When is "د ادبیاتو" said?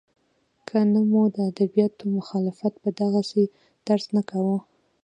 1.35-2.03